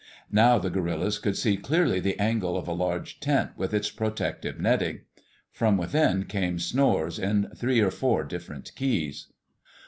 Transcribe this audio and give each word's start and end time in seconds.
Now 0.31 0.57
the 0.57 0.71
guerillas 0.71 1.19
could 1.19 1.37
see 1.37 1.57
clearly 1.57 1.99
the 1.99 2.17
angle 2.19 2.57
of 2.57 2.67
a 2.67 2.73
large 2.73 3.19
tent 3.19 3.51
with 3.55 3.71
its 3.71 3.91
protective 3.91 4.59
netting. 4.59 5.01
From 5.51 5.77
within 5.77 6.25
came 6.25 6.57
snores 6.57 7.19
in 7.19 7.49
three 7.55 7.79
or 7.81 7.91
four 7.91 8.23
different 8.23 8.71
keys. 8.75 9.27